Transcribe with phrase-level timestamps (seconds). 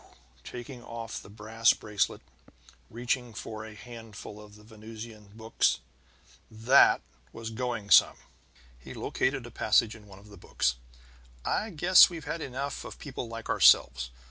[0.03, 2.55] "Phew!" taking off the brass bracelets and
[2.89, 5.77] reaching for a handful of the Venusian books.
[6.49, 8.17] "That was going some!"
[8.79, 10.77] He located a passage in one of the books.
[11.45, 14.09] "I guess we've had enough of people like ourselves.